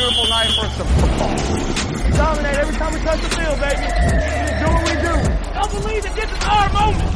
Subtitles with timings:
[0.00, 1.28] Beautiful night for some football.
[2.04, 3.84] We dominate every time we touch the field, baby.
[4.46, 5.14] We do what we do.
[5.52, 7.10] Don't believe that this is our moment.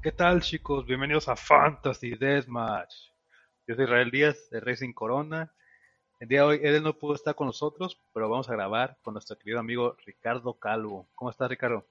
[0.00, 0.86] ¿Qué tal chicos?
[0.86, 2.94] Bienvenidos a Fantasy Deathmatch.
[3.66, 5.52] Yo soy Israel Díaz de Racing Corona.
[6.20, 9.14] El día de hoy él no pudo estar con nosotros, pero vamos a grabar con
[9.14, 11.08] nuestro querido amigo Ricardo Calvo.
[11.16, 11.84] ¿Cómo estás Ricardo?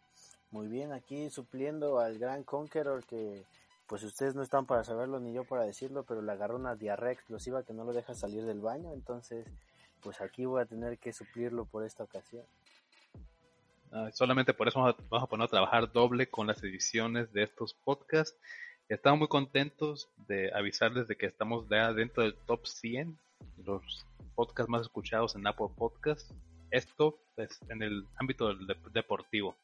[0.52, 3.44] Muy bien, aquí supliendo al gran Conqueror que
[3.88, 7.12] pues ustedes no están para saberlo ni yo para decirlo, pero le agarró una diarrea
[7.12, 9.46] explosiva que no lo deja salir del baño, entonces
[10.02, 12.46] pues aquí voy a tener que suplirlo por esta ocasión.
[13.92, 17.74] Ah, solamente por eso vamos a, poner a trabajar doble con las ediciones de estos
[17.74, 18.38] podcasts.
[18.90, 23.18] Estamos muy contentos de avisarles de que estamos ya dentro del top 100,
[23.66, 26.34] los podcasts más escuchados en Apple Podcasts.
[26.72, 29.56] Esto es en el ámbito del de- deportivo.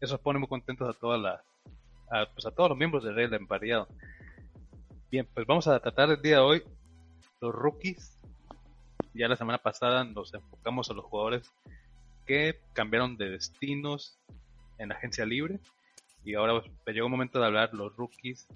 [0.00, 1.40] Eso pone muy contentos a todas las
[2.10, 3.88] a, pues a todos los miembros de Red Emparillado.
[5.10, 6.62] Bien, pues vamos a tratar el día de hoy
[7.40, 8.16] los rookies.
[9.14, 11.50] Ya la semana pasada nos enfocamos a los jugadores
[12.26, 14.18] que cambiaron de destinos
[14.76, 15.58] en la agencia libre
[16.24, 18.46] y ahora pues, llegó el momento de hablar los rookies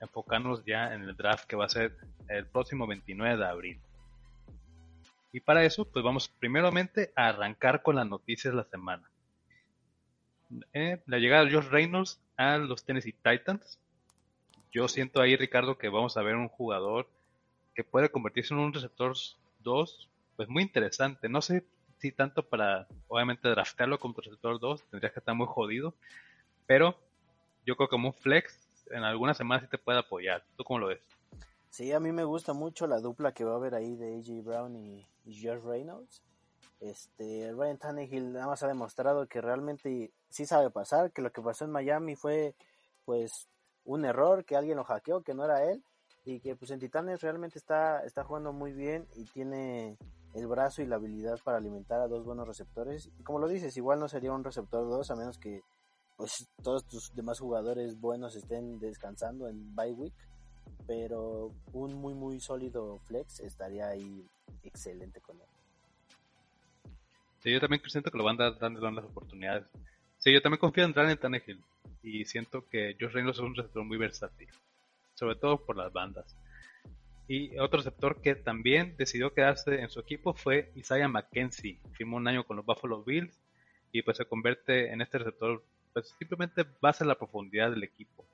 [0.00, 1.96] enfocándonos ya en el draft que va a ser
[2.28, 3.80] el próximo 29 de abril.
[5.32, 9.10] Y para eso, pues vamos primeramente a arrancar con las noticias de la semana.
[10.72, 13.78] Eh, la llegada de Josh Reynolds a los Tennessee Titans.
[14.72, 17.08] Yo siento ahí, Ricardo, que vamos a ver un jugador
[17.74, 19.14] que puede convertirse en un receptor
[19.60, 21.28] 2, pues muy interesante.
[21.28, 21.64] No sé
[21.98, 25.94] si tanto para, obviamente, draftearlo como receptor 2, tendrías que estar muy jodido,
[26.66, 26.96] pero
[27.64, 30.44] yo creo que como un flex, en algunas semanas sí te puede apoyar.
[30.56, 31.00] ¿Tú cómo lo ves?
[31.70, 34.44] Sí, a mí me gusta mucho la dupla que va a haber ahí de AJ
[34.44, 36.22] Brown y, y Josh Reynolds.
[36.80, 41.42] Este, Ryan Tannehill nada más ha demostrado que realmente sí sabe pasar, que lo que
[41.42, 42.54] pasó en Miami fue
[43.04, 43.48] pues
[43.84, 45.82] un error, que alguien lo hackeó, que no era él,
[46.24, 49.96] y que pues en Titanes realmente está, está jugando muy bien y tiene
[50.34, 53.10] el brazo y la habilidad para alimentar a dos buenos receptores.
[53.18, 55.62] Y como lo dices, igual no sería un receptor 2 a menos que
[56.16, 60.14] pues todos tus demás jugadores buenos estén descansando en bye week,
[60.86, 64.26] pero un muy muy sólido flex estaría ahí
[64.62, 65.46] excelente con él.
[67.44, 69.66] Yo también siento que lo van dando las oportunidades.
[70.26, 71.62] Sí, yo también confío en Ryan Tannehill
[72.02, 74.48] y siento que Josh Reynolds es un receptor muy versátil,
[75.14, 76.36] sobre todo por las bandas.
[77.28, 81.78] Y otro receptor que también decidió quedarse en su equipo fue Isaiah McKenzie.
[81.92, 83.38] Firmó un año con los Buffalo Bills
[83.92, 87.84] y pues se convierte en este receptor, pues simplemente va a ser la profundidad del
[87.84, 88.26] equipo.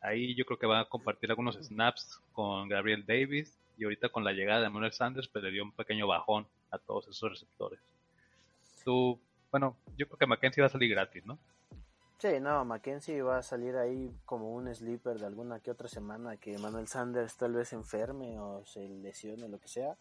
[0.00, 4.24] Ahí yo creo que va a compartir algunos snaps con Gabriel Davis y ahorita con
[4.24, 7.80] la llegada de Manuel Sanders pues le dio un pequeño bajón a todos esos receptores.
[8.82, 9.20] Tú,
[9.54, 11.38] bueno, yo creo que Mackenzie va a salir gratis, ¿no?
[12.18, 16.36] Sí, no, Mackenzie va a salir ahí como un sleeper de alguna que otra semana
[16.38, 19.96] que Manuel Sanders tal vez enferme o se lesione, lo que sea.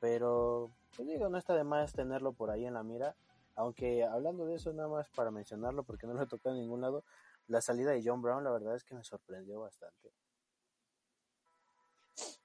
[0.00, 3.14] Pero, pues digo, no está de más tenerlo por ahí en la mira.
[3.54, 6.80] Aunque hablando de eso, nada más para mencionarlo, porque no lo he tocado en ningún
[6.80, 7.04] lado,
[7.46, 10.10] la salida de John Brown, la verdad es que me sorprendió bastante.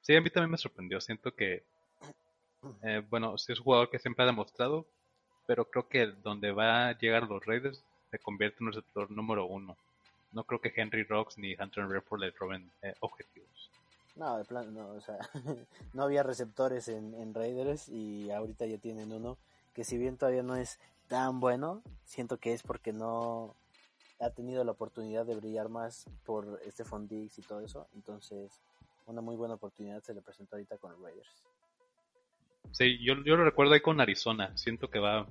[0.02, 1.02] Sí, a mí también me sorprendió.
[1.02, 1.66] Siento que,
[2.84, 4.86] eh, bueno, sí es un jugador que siempre ha demostrado,
[5.46, 9.46] pero creo que donde va a llegar los Raiders se convierte en un receptor número
[9.46, 9.76] uno.
[10.32, 13.70] No creo que Henry Rocks ni Hunter Redford le roben eh, objetivos.
[14.16, 15.18] No, de plan, no, o sea,
[15.94, 19.38] no había receptores en, en Raiders y ahorita ya tienen uno
[19.74, 23.56] que si bien todavía no es tan bueno, siento que es porque no
[24.20, 28.52] ha tenido la oportunidad de brillar más por Stephon Diggs y todo eso, entonces
[29.06, 31.44] una muy buena oportunidad se le presentó ahorita con Raiders.
[32.72, 34.56] Sí, yo, yo lo recuerdo ahí con Arizona.
[34.58, 35.28] Siento que va,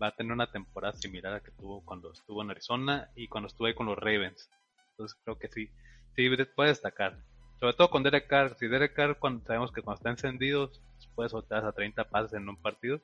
[0.00, 3.48] va a tener una temporada similar a que tuvo cuando estuvo en Arizona y cuando
[3.48, 4.50] estuvo ahí con los Ravens.
[4.90, 5.70] Entonces creo que sí,
[6.14, 7.18] sí puede destacar.
[7.58, 8.56] Sobre todo con Derek Carr.
[8.56, 10.70] Si Derek Carr, cuando sabemos que cuando está encendido,
[11.14, 13.00] puede soltar hasta 30 pases en un partido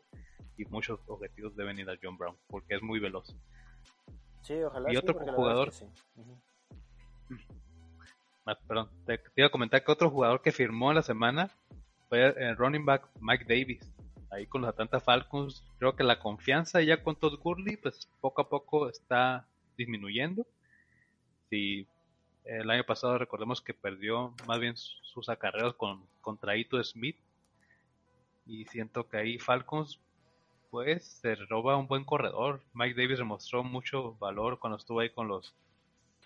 [0.57, 3.35] y muchos objetivos deben ir a John Brown porque es muy veloz.
[4.43, 4.91] Sí, ojalá.
[4.91, 5.69] Y sí, otro la jugador.
[5.69, 7.47] es que sí.
[8.47, 11.51] Ah, perdón, te, te iba a comentar que otro jugador que firmó en la semana
[12.11, 13.93] el running back Mike Davis.
[14.31, 18.43] Ahí con los Atlanta Falcons, creo que la confianza ya con Todd Gurley, pues poco
[18.43, 19.47] a poco está
[19.77, 20.47] disminuyendo.
[21.49, 21.87] Si
[22.45, 27.17] El año pasado recordemos que perdió más bien sus acarreos con, contra Ito Smith.
[28.47, 30.01] Y siento que ahí Falcons
[30.71, 32.63] pues se roba un buen corredor.
[32.73, 35.55] Mike Davis demostró mucho valor cuando estuvo ahí con los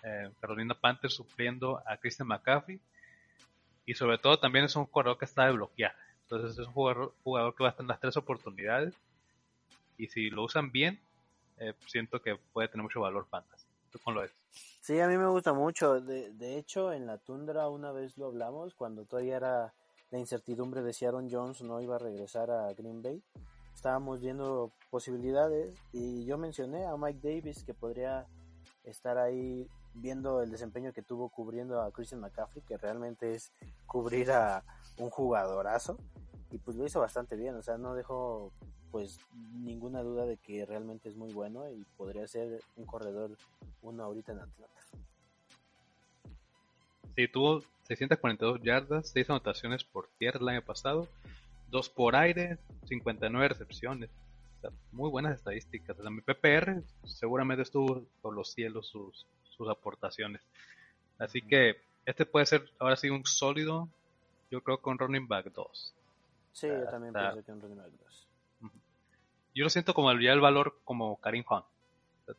[0.03, 2.79] eh, Carolina Panthers supliendo a Christian McCaffrey.
[3.85, 5.95] Y sobre todo también es un corredor que está de bloquear.
[6.23, 8.93] Entonces es un jugador, jugador que va a estar en las tres oportunidades.
[9.97, 10.99] Y si lo usan bien,
[11.57, 13.65] eh, siento que puede tener mucho valor Fantasy.
[13.91, 14.31] ¿Tú cómo lo ves?
[14.81, 16.01] Sí, a mí me gusta mucho.
[16.01, 19.73] De, de hecho, en la tundra una vez lo hablamos, cuando todavía era
[20.11, 23.21] la incertidumbre de si Aaron Jones no iba a regresar a Green Bay.
[23.73, 28.25] Estábamos viendo posibilidades y yo mencioné a Mike Davis que podría
[28.83, 33.51] estar ahí viendo el desempeño que tuvo cubriendo a Christian McCaffrey, que realmente es
[33.87, 34.63] cubrir a
[34.97, 35.97] un jugadorazo
[36.51, 38.51] y pues lo hizo bastante bien, o sea, no dejó
[38.91, 39.19] pues
[39.53, 43.31] ninguna duda de que realmente es muy bueno y podría ser un corredor
[43.81, 44.81] uno ahorita en Atlanta.
[47.15, 51.07] Sí, tuvo 642 yardas, 6 anotaciones por tierra el año pasado,
[51.71, 52.57] 2 por aire,
[52.87, 54.09] 59 recepciones.
[54.91, 55.97] muy buenas estadísticas.
[56.09, 60.41] mi PPR seguramente estuvo por los cielos sus, sus aportaciones.
[61.17, 63.87] Así que este puede ser ahora sí un sólido,
[64.51, 65.93] yo creo con running back 2.
[66.53, 68.27] Sí, yo también pienso que un running back 2.
[69.53, 71.65] Yo lo siento como ya el valor como Karim Hunt.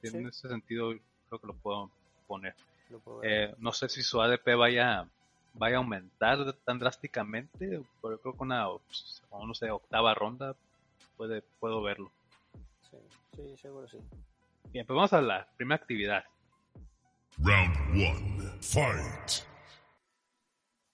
[0.02, 0.94] En ese sentido
[1.28, 1.90] creo que lo puedo
[2.26, 2.54] poner.
[3.22, 5.08] Eh, no sé si su ADP vaya
[5.58, 10.54] vaya a aumentar tan drásticamente, pero creo que una, no sé, octava ronda
[11.16, 12.10] puede, puedo verlo.
[12.90, 12.98] Sí,
[13.34, 13.98] sí, seguro sí.
[14.72, 16.24] Bien, pues vamos a la primera actividad.
[17.38, 18.62] Round 1.
[18.62, 19.44] Fight.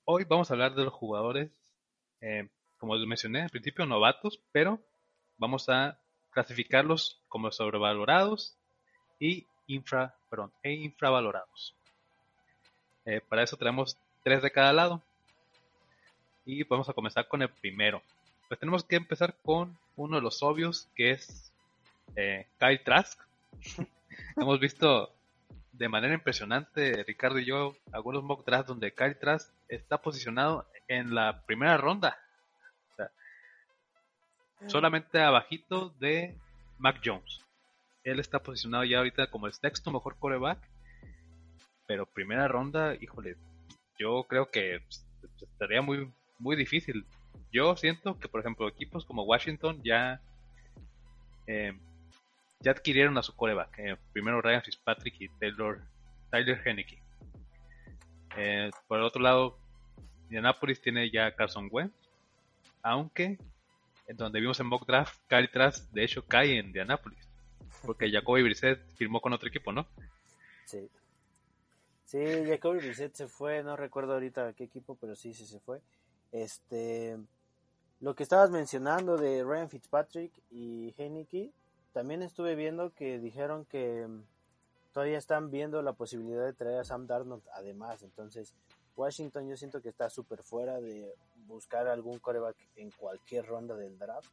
[0.05, 1.50] Hoy vamos a hablar de los jugadores,
[2.21, 2.49] eh,
[2.79, 4.81] como les mencioné al principio, novatos, pero
[5.39, 5.99] vamos a
[6.31, 8.56] clasificarlos como sobrevalorados
[9.21, 11.77] y infra, perdón, e infravalorados.
[13.05, 15.00] Eh, para eso tenemos tres de cada lado.
[16.44, 18.03] Y vamos a comenzar con el primero.
[18.49, 21.53] Pues tenemos que empezar con uno de los obvios, que es
[22.17, 23.21] eh, Kyle Trask.
[24.37, 25.15] Hemos visto
[25.72, 31.14] de manera impresionante, Ricardo y yo, algunos mock drafts donde Kyle Trask está posicionado en
[31.14, 32.19] la primera ronda.
[34.69, 36.36] solamente abajito de
[36.78, 37.40] Mac Jones.
[38.04, 40.58] Él está posicionado ya ahorita como el sexto mejor coreback.
[41.86, 43.36] Pero primera ronda, híjole,
[43.98, 44.80] yo creo que
[45.40, 47.04] estaría muy, muy difícil.
[47.52, 50.20] Yo siento que, por ejemplo, equipos como Washington ya,
[51.46, 51.76] eh,
[52.62, 53.79] ya adquirieron a su coreback.
[53.79, 55.82] Eh, primero Ryan Fitzpatrick y Taylor,
[56.31, 57.03] Tyler Henneke.
[58.37, 59.59] Eh, por el otro lado,
[60.25, 61.94] Indianapolis tiene ya a Carson Wentz,
[62.82, 63.38] aunque
[64.06, 65.50] en donde vimos en mock draft, Kyle
[65.93, 67.29] de hecho cae en Indianapolis,
[67.85, 69.87] porque Jacoby Brissett firmó con otro equipo, ¿no?
[70.67, 70.88] Sí.
[72.05, 75.81] Sí, Jacoby Brissett se fue, no recuerdo ahorita qué equipo, pero sí, sí se fue.
[76.31, 77.19] Este,
[78.00, 81.50] lo que estabas mencionando de Ryan Fitzpatrick y Heineke,
[81.93, 84.23] también estuve viendo que dijeron que mm,
[84.93, 88.55] todavía están viendo la posibilidad de traer a Sam Darnold además, entonces
[88.97, 91.15] Washington yo siento que está súper fuera de
[91.47, 94.31] buscar algún coreback en cualquier ronda del draft,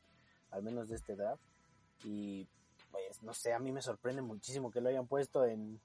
[0.52, 1.42] al menos de este draft,
[2.04, 2.48] y
[2.92, 5.80] pues no sé, a mí me sorprende muchísimo que lo hayan puesto en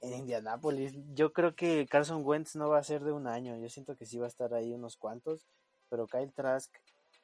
[0.00, 0.94] en Indianápolis.
[1.14, 3.56] Yo creo que Carson Wentz no va a ser de un año.
[3.56, 5.46] Yo siento que sí va a estar ahí unos cuantos.
[5.88, 6.72] Pero Kyle Trask,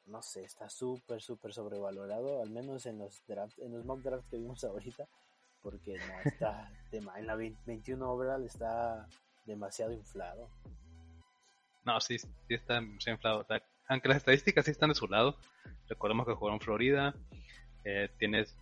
[0.07, 2.41] no sé, está súper, súper sobrevalorado.
[2.41, 5.07] Al menos en los, draft, en los mock drafts que vimos ahorita.
[5.61, 9.07] Porque no está en la 21 overall está
[9.45, 10.49] demasiado inflado.
[11.83, 13.47] No, sí, sí está demasiado inflado.
[13.87, 15.37] Aunque las estadísticas sí están de su lado.
[15.87, 17.15] Recordemos que jugó en Florida.
[17.83, 18.55] Eh, tienes,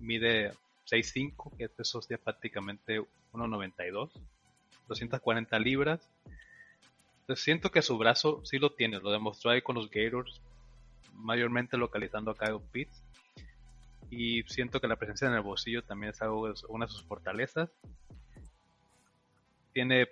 [0.00, 0.52] mide
[0.90, 3.00] 6'5, que eso es prácticamente
[3.32, 4.10] 1.92,
[4.88, 6.08] 240 libras.
[7.36, 10.40] Siento que su brazo sí lo tiene, lo demostró ahí con los Gators,
[11.14, 13.02] mayormente localizando a Kyle Pitts.
[14.10, 17.70] Y siento que la presencia en el bolsillo también es algo, una de sus fortalezas.
[19.72, 20.08] Tiene,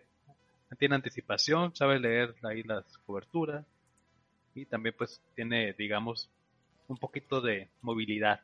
[0.78, 3.66] tiene anticipación, sabe leer ahí las coberturas.
[4.54, 6.30] Y también pues tiene, digamos,
[6.88, 8.40] un poquito de movilidad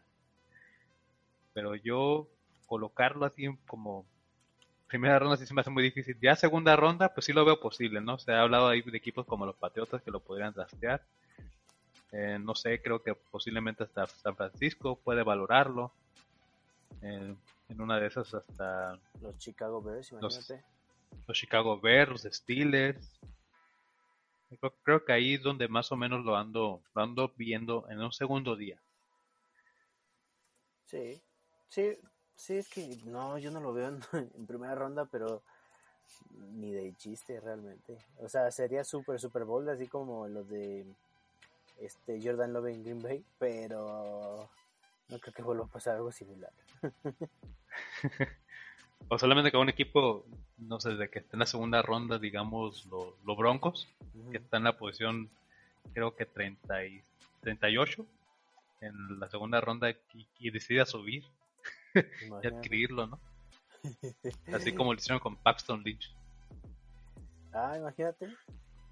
[1.56, 2.28] pero yo
[2.66, 4.04] colocarlo así como
[4.88, 6.14] primera ronda sí se me hace muy difícil.
[6.20, 8.18] Ya segunda ronda, pues sí lo veo posible, ¿no?
[8.18, 11.00] Se ha hablado ahí de equipos como los Patriotas que lo podrían rastrear.
[12.12, 15.92] Eh, no sé, creo que posiblemente hasta San Francisco puede valorarlo.
[17.02, 17.34] Eh,
[17.68, 18.98] en una de esas hasta...
[19.20, 20.64] Los Chicago Bears, imagínate.
[21.26, 23.20] Los, Chicago Bears, los Steelers.
[24.60, 28.00] Creo, creo, que ahí es donde más o menos lo ando, lo ando viendo en
[28.00, 28.80] un segundo día.
[30.84, 31.20] Sí,
[31.68, 31.98] Sí,
[32.34, 34.00] sí, es que no, yo no lo veo en,
[34.46, 35.42] primera ronda, pero
[36.30, 37.98] Ni de chiste realmente.
[38.18, 40.86] O sea, sería súper, súper bold, así como los de
[41.80, 44.48] este Jordan Love en Green Bay, pero
[45.08, 46.52] no creo que vuelva a pasar algo similar.
[49.08, 50.24] o solamente con un equipo,
[50.58, 53.88] no sé, de que esté en la segunda ronda, digamos, los Broncos,
[54.30, 55.30] que está en la posición,
[55.92, 57.02] creo que 30 y
[57.42, 58.06] 38
[58.80, 59.94] en la segunda ronda
[60.38, 61.24] y, decida subir
[61.94, 63.20] y adquirirlo, ¿no?
[64.52, 66.12] Así como lo hicieron con Paxton Lynch.
[67.52, 68.28] Ah, imagínate.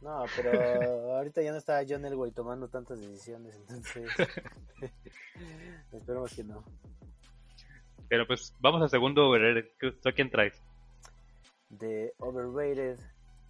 [0.01, 0.51] No, pero
[1.17, 4.11] ahorita ya no está John Elway tomando tantas decisiones, entonces
[5.93, 6.65] esperemos que no.
[8.09, 9.71] Pero pues vamos al segundo overrated.
[9.79, 10.63] ¿Tú a quién traes?
[11.71, 12.99] De overrated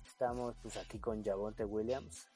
[0.04, 2.28] estamos pues aquí con Javonte Williams,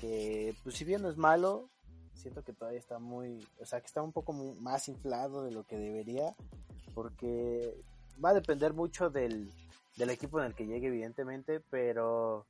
[0.00, 1.68] que pues si bien no es malo,
[2.14, 5.64] siento que todavía está muy, o sea que está un poco más inflado de lo
[5.64, 6.34] que debería,
[6.94, 7.74] porque
[8.24, 9.50] va a depender mucho del,
[9.96, 12.46] del equipo en el que llegue evidentemente, pero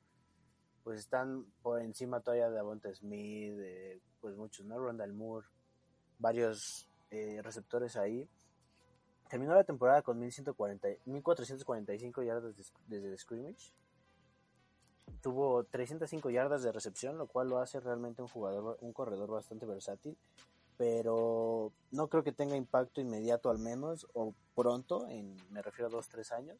[0.88, 4.78] pues están por encima todavía de Avonte Smith, de, pues muchos, ¿no?
[4.78, 5.46] Rondal Moore,
[6.18, 8.26] varios eh, receptores ahí.
[9.28, 13.74] Terminó la temporada con 1140, 1445 yardas desde el scrimmage.
[15.20, 19.66] Tuvo 305 yardas de recepción, lo cual lo hace realmente un jugador, un corredor bastante
[19.66, 20.16] versátil.
[20.78, 26.00] Pero no creo que tenga impacto inmediato al menos, o pronto, en, me refiero a
[26.00, 26.56] 2-3 años,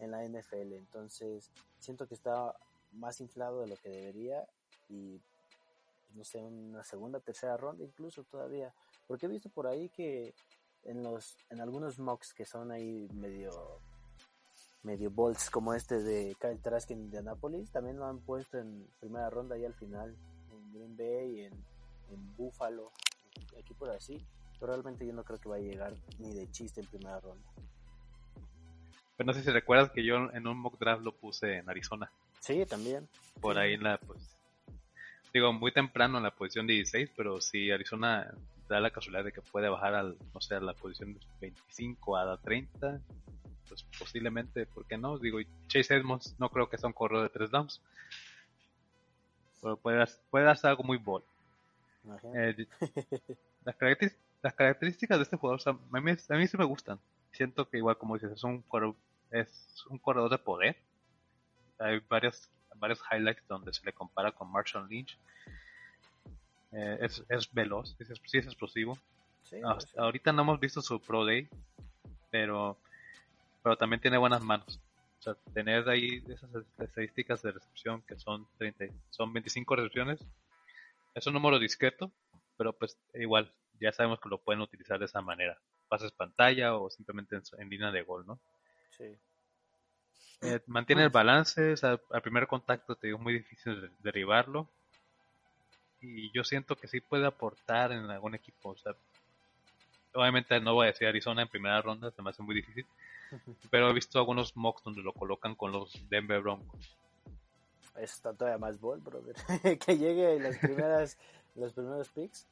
[0.00, 0.74] en la NFL.
[0.74, 2.54] Entonces, siento que está
[2.94, 4.46] más inflado de lo que debería
[4.88, 5.20] y
[6.14, 8.72] no sé, una segunda, tercera ronda incluso todavía.
[9.06, 10.34] Porque he visto por ahí que
[10.84, 13.80] en los en algunos mocks que son ahí medio
[14.82, 19.30] medio bolts como este de Kyle Trask en Indianapolis, también lo han puesto en primera
[19.30, 20.14] ronda y al final
[20.50, 21.54] en Green Bay, en,
[22.10, 22.92] en Buffalo,
[23.56, 24.24] equipos así.
[24.60, 27.44] Pero realmente yo no creo que va a llegar ni de chiste en primera ronda.
[29.16, 32.10] Pero no sé si recuerdas que yo en un mock draft lo puse en Arizona.
[32.44, 33.08] Sí, también.
[33.40, 34.36] Por ahí la, pues,
[35.32, 38.34] digo, muy temprano en la posición 16, pero si Arizona
[38.68, 42.24] da la casualidad de que puede bajar al, no sé, a la posición 25 a
[42.26, 43.00] la 30,
[43.66, 45.18] pues posiblemente, ¿por qué no?
[45.18, 47.80] Digo, Chase Edmonds no creo que sea un corredor de tres downs,
[49.62, 51.24] pero puede, puede hacer algo muy bol.
[52.34, 52.66] Eh,
[53.64, 56.98] las, características, las características de este jugador, a, mí, a mí sí me gustan.
[57.32, 58.62] Siento que igual, como dices, es un
[59.30, 59.48] es
[59.88, 60.76] un corredor de poder
[61.78, 65.18] hay varios, varios highlights donde se le compara con Marshall Lynch.
[66.72, 68.98] Eh, es, es, veloz, es, sí es explosivo.
[69.96, 71.48] Ahorita no hemos visto su Pro Day,
[72.30, 72.76] pero,
[73.62, 74.80] pero también tiene buenas manos.
[75.20, 80.20] O sea, tener ahí esas estadísticas de recepción que son 30, son 25 recepciones,
[81.14, 82.10] es un número discreto,
[82.56, 83.50] pero pues igual,
[83.80, 85.56] ya sabemos que lo pueden utilizar de esa manera.
[85.88, 88.38] Pases pantalla o simplemente en, en línea de gol, ¿no?
[88.90, 89.16] Sí.
[90.42, 94.68] Eh, mantiene el balance, al primer contacto te digo muy difícil derribarlo.
[96.00, 98.76] Y yo siento que sí puede aportar en algún equipo.
[100.12, 102.86] obviamente no voy a decir Arizona en primera ronda, se me hace muy difícil.
[103.70, 106.96] Pero he visto algunos mocks donde lo colocan con los Denver Broncos.
[107.96, 109.34] Eso está todavía más bol, brother.
[109.78, 111.18] que llegue en las primeras,
[111.54, 112.46] los primeros picks.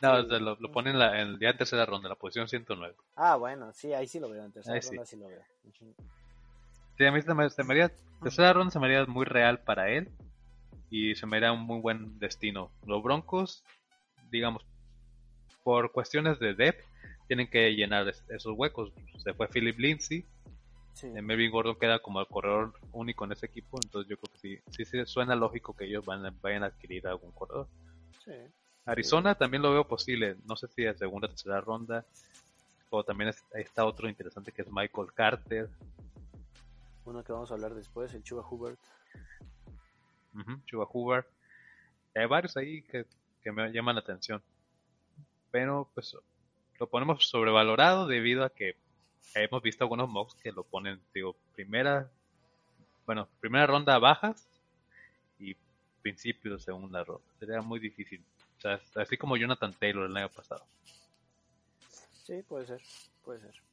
[0.00, 2.94] No, lo, lo ponen en, la, en, en tercera ronda, la posición 109.
[3.14, 5.16] Ah, bueno, sí, ahí sí lo veo, en tercera ronda sí.
[5.16, 5.42] lo veo.
[6.96, 9.60] Sí, a mí se me, se me haría, tercera ronda se me haría muy real
[9.60, 10.10] para él
[10.90, 12.70] y se me haría un muy buen destino.
[12.86, 13.64] Los Broncos,
[14.30, 14.64] digamos,
[15.62, 16.84] por cuestiones de depth,
[17.26, 18.92] tienen que llenar esos huecos.
[19.18, 20.24] Se fue Philip Lindsay,
[20.94, 21.08] sí.
[21.14, 24.38] Eh, Melvin Gordon queda como el corredor único en ese equipo, entonces yo creo que
[24.38, 27.68] sí, sí, sí suena lógico que ellos van, vayan a adquirir algún corredor.
[28.24, 28.32] Sí.
[28.86, 32.04] Arizona también lo veo posible, no sé si en segunda o tercera ronda,
[32.88, 35.68] o también está otro interesante que es Michael Carter,
[37.06, 38.78] uno que vamos a hablar después, el Chuba Hubert.
[40.66, 41.28] Chuba Hubert.
[42.14, 43.06] Hay varios ahí que,
[43.52, 44.42] me llaman la atención.
[45.50, 46.16] Pero pues
[46.78, 48.76] lo ponemos sobrevalorado debido a que
[49.34, 52.10] hemos visto algunos mocks que lo ponen, digo, primera,
[53.06, 54.46] bueno, primera ronda bajas
[55.38, 55.56] y
[56.02, 57.26] principio de segunda ronda.
[57.38, 58.22] Sería muy difícil.
[58.58, 60.64] O sea, así como Jonathan Taylor el año pasado.
[62.24, 62.82] Sí, puede ser,
[63.22, 63.66] puede ser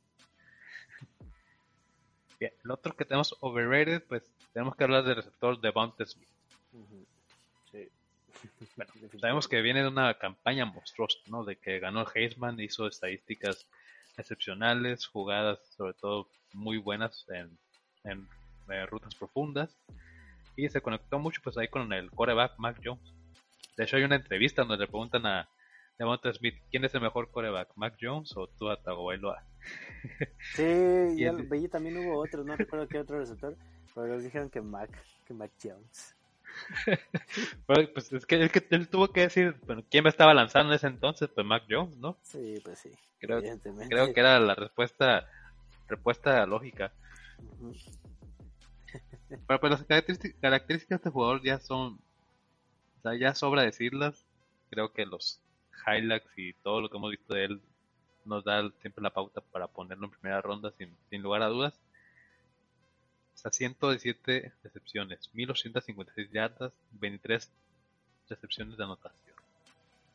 [2.46, 4.24] el otro que tenemos overrated, pues
[4.54, 6.30] tenemos que hablar del receptor de Bounty Smith.
[8.76, 11.46] Bueno, sabemos que viene de una campaña monstruosa, ¿no?
[11.46, 13.66] De que ganó el Heisman, hizo estadísticas
[14.18, 17.58] excepcionales, jugadas sobre todo muy buenas en,
[18.04, 18.28] en,
[18.88, 19.76] rutas profundas
[20.56, 23.14] y se conectó mucho pues ahí con el coreback Mac Jones.
[23.76, 25.50] De hecho hay una entrevista donde le preguntan a
[25.98, 27.72] Devonta Smith, ¿quién es el mejor coreback?
[27.76, 29.44] ¿Mac Jones o Tua Tagovailoa?
[30.56, 30.64] Sí,
[31.18, 33.58] y veí también hubo otro, no recuerdo qué otro receptor,
[33.96, 34.90] Pero dijeron que Mac,
[35.26, 36.16] que Mac Jones.
[37.66, 41.30] pues es que, él tuvo que decir, bueno, ¿quién me estaba lanzando en ese entonces?
[41.34, 42.18] Pues Mac Jones, ¿no?
[42.22, 42.92] Sí, pues sí.
[43.20, 43.42] Creo,
[43.90, 45.28] creo que era la respuesta,
[45.88, 46.92] respuesta lógica.
[49.48, 52.00] Pero pues las características, de este jugador ya son,
[52.98, 54.26] o sea, ya sobra decirlas.
[54.70, 55.42] Creo que los
[55.88, 57.62] highlights y todo lo que hemos visto de él
[58.26, 61.74] nos da siempre la pauta para ponerlo en primera ronda sin, sin lugar a dudas.
[63.36, 67.52] Sea, 117 recepciones, 1856 yardas, 23
[68.30, 69.36] recepciones de anotación.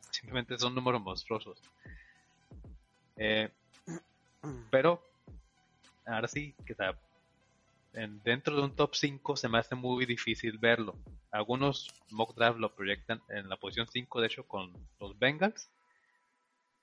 [0.09, 1.61] Simplemente son números monstruosos.
[3.17, 3.49] Eh,
[4.71, 5.03] pero,
[6.05, 6.97] ahora sí, que está
[8.23, 10.95] dentro de un top 5 se me hace muy difícil verlo.
[11.31, 15.69] Algunos mock draft lo proyectan en la posición 5, de hecho, con los Bengals.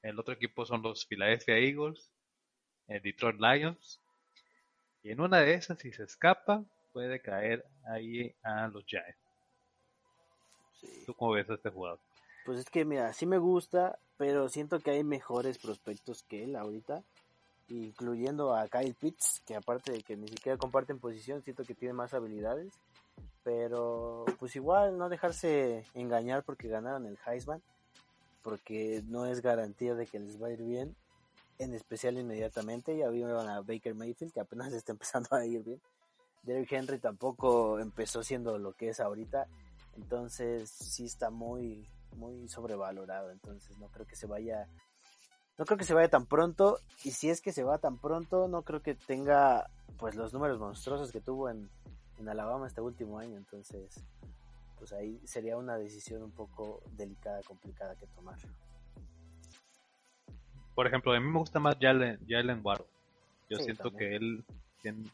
[0.09, 2.11] El otro equipo son los Philadelphia Eagles,
[2.89, 4.01] el Detroit Lions.
[5.03, 9.19] Y en una de esas, si se escapa, puede caer ahí a los Giants.
[11.07, 11.99] ¿Tú cómo ves a este jugador?
[12.45, 16.57] Pues es que, mira, sí me gusta, pero siento que hay mejores prospectos que él
[16.57, 17.03] ahorita
[17.69, 21.95] incluyendo a Kyle Pitts, que aparte de que ni siquiera comparten posición, siento que tiene
[21.95, 22.73] más habilidades,
[23.43, 27.63] pero pues igual no dejarse engañar porque ganaron el Heisman,
[28.47, 30.95] porque no es garantía de que les va a ir bien,
[31.59, 35.83] en especial inmediatamente, ya vieron a Baker Mayfield que apenas está empezando a ir bien.
[36.45, 39.49] Derrick Henry tampoco empezó siendo lo que es ahorita,
[39.97, 44.69] entonces sí está muy muy sobrevalorado, entonces no creo que se vaya
[45.59, 48.47] no creo que se vaya tan pronto y si es que se va tan pronto
[48.47, 51.69] no creo que tenga pues los números monstruosos que tuvo en,
[52.29, 54.05] Alabama este último año entonces
[54.79, 58.39] pues ahí sería una decisión un poco delicada complicada que tomar
[60.75, 62.87] por ejemplo a mí me gusta más Jalen, Jalen Waro
[63.49, 64.45] yo siento que él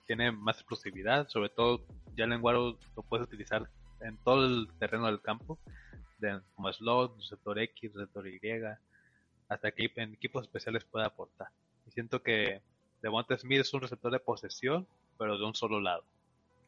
[0.06, 1.82] tiene, más explosividad sobre todo
[2.16, 3.68] Jalen Waro lo puedes utilizar
[4.00, 5.58] en todo el terreno del campo
[6.54, 8.40] como slot, receptor X, receptor Y
[9.48, 11.48] hasta que en equipos especiales pueda aportar.
[11.86, 12.62] Y siento que
[13.02, 14.86] Devonta Smith es un receptor de posesión,
[15.18, 16.04] pero de un solo lado.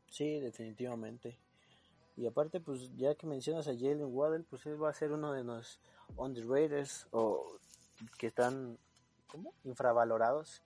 [0.09, 1.37] Sí, definitivamente.
[2.17, 5.33] Y aparte, pues ya que mencionas a Jalen Waddell, pues él va a ser uno
[5.33, 5.81] de los
[6.17, 7.59] underrateds o
[8.19, 8.79] que están
[9.27, 9.53] ¿cómo?
[9.65, 10.63] infravalorados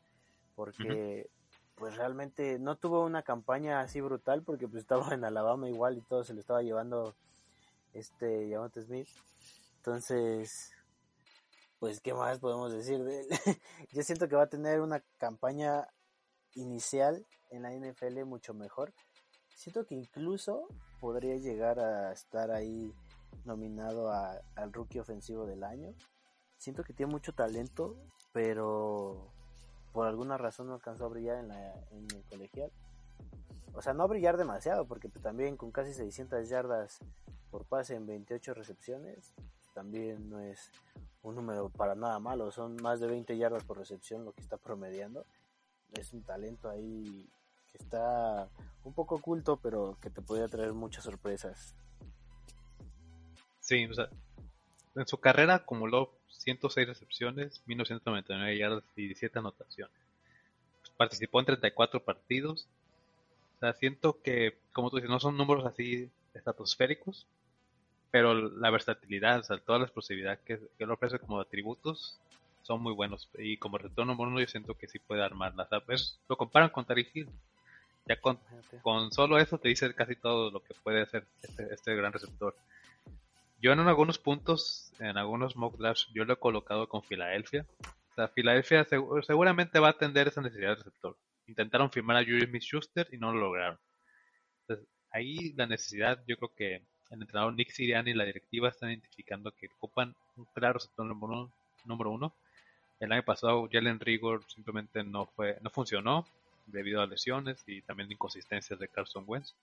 [0.55, 1.31] porque
[1.77, 6.03] pues realmente no tuvo una campaña así brutal porque pues estaba en Alabama igual y
[6.03, 7.15] todo se lo estaba llevando
[7.93, 9.09] este Javonte Smith.
[9.77, 10.73] Entonces,
[11.79, 13.29] pues qué más podemos decir de él.
[13.93, 15.87] Yo siento que va a tener una campaña
[16.55, 18.93] inicial en la NFL mucho mejor.
[19.59, 20.69] Siento que incluso
[21.01, 22.95] podría llegar a estar ahí
[23.45, 25.93] nominado al rookie ofensivo del año.
[26.59, 27.97] Siento que tiene mucho talento,
[28.33, 29.33] pero
[29.93, 32.71] por alguna razón no alcanzó a brillar en, la, en el colegial.
[33.75, 37.01] O sea, no a brillar demasiado, porque también con casi 600 yardas
[37.51, 39.35] por pase en 28 recepciones,
[39.75, 40.71] también no es
[41.25, 44.57] un número para nada malo, son más de 20 yardas por recepción lo que está
[44.57, 45.27] promediando.
[45.95, 47.29] Es un talento ahí
[47.79, 48.49] está
[48.85, 51.75] un poco oculto, pero que te podría traer muchas sorpresas.
[53.61, 54.09] Sí, o sea,
[54.95, 59.95] en su carrera acumuló 106 recepciones, 1999 yardas y 17 anotaciones.
[60.97, 62.67] Participó en 34 partidos.
[63.57, 67.27] O sea, siento que, como tú dices, no son números así estratosféricos,
[68.11, 72.19] pero la versatilidad, o sea, toda la explosividad que, que él ofrece como atributos
[72.63, 73.29] son muy buenos.
[73.39, 75.69] Y como retorno número yo siento que sí puede armarlas.
[75.87, 77.29] Pues, lo comparan con Tariq Hill.
[78.09, 78.39] Ya con,
[78.83, 82.57] con, solo eso te dice casi todo lo que puede hacer este, este gran receptor.
[83.61, 87.67] Yo en algunos puntos, en algunos mock drafts, yo lo he colocado con Filadelfia.
[88.13, 88.87] O sea, Filadelfia
[89.27, 91.17] seguramente va a atender esa necesidad de receptor.
[91.47, 93.79] Intentaron firmar a Julius Smith-Schuster y no lo lograron.
[94.63, 98.91] Entonces, ahí la necesidad yo creo que el entrenador Nick Sirianni y la directiva están
[98.91, 102.35] identificando que ocupan un claro sector número uno,
[103.01, 106.27] El año pasado Jalen Rigor simplemente no fue, no funcionó
[106.71, 109.55] debido a lesiones y también inconsistencias de Carson Wentz.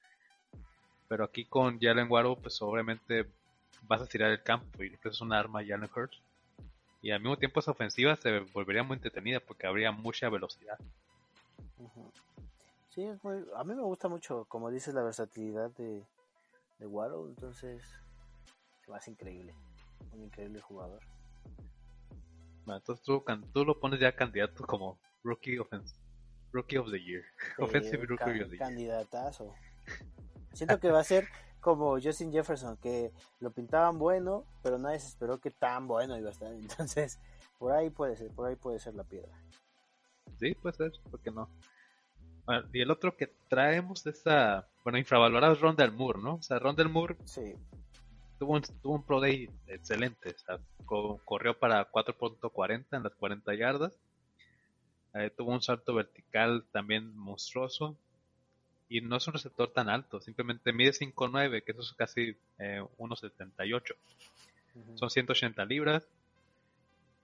[1.08, 3.28] Pero aquí con Jalen Waro, pues obviamente
[3.84, 6.20] vas a tirar el campo y es un arma Jalen Hurts.
[7.02, 10.78] Y al mismo tiempo esa ofensiva se volvería muy entretenida porque habría mucha velocidad.
[12.90, 13.06] Sí,
[13.56, 16.04] a mí me gusta mucho, como dices, la versatilidad de,
[16.80, 17.84] de Waddle, entonces
[18.84, 19.54] se me hace increíble,
[20.14, 21.02] un increíble jugador.
[22.66, 25.96] entonces tú, tú, lo pones ya candidato como Rookie Offense,
[26.56, 27.24] Rookie of the Year,
[27.60, 28.58] Offensive Rookie of the Year.
[28.58, 29.54] Candidatazo.
[30.54, 31.28] Siento que va a ser
[31.60, 36.30] como Justin Jefferson, que lo pintaban bueno, pero nadie se esperó que tan bueno iba
[36.30, 36.52] a estar.
[36.54, 37.20] Entonces,
[37.60, 39.32] por ahí puede ser, por ahí puede ser la piedra.
[40.40, 41.50] Sí, puede ser, ¿por qué no?
[42.74, 46.36] y el otro que traemos de esta, bueno, infravalorado es Rondell Moore, ¿no?
[46.36, 47.56] O sea, Rondell Moore Sí.
[48.38, 50.30] tuvo un, tuvo un Pro Day excelente.
[50.30, 53.98] O sea, co- corrió para 4.40 en las 40 yardas.
[55.16, 57.96] Eh, tuvo un salto vertical también monstruoso.
[58.88, 62.84] Y no es un receptor tan alto, simplemente mide 5'9, que eso es casi eh,
[63.00, 63.96] 1.78.
[64.76, 64.98] Ujú.
[65.00, 66.08] Son 180 libras.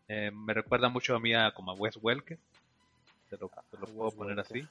[0.08, 2.40] Eh, me recuerda mucho a mí a, como a Wes Welker.
[3.30, 4.58] Te lo, te lo Ah, puedo Wes poner Welker.
[4.58, 4.68] así.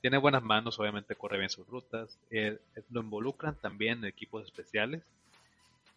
[0.00, 2.16] Tiene buenas manos, obviamente corre bien sus rutas.
[2.30, 2.58] eh,
[2.90, 5.02] lo involucran también en equipos especiales.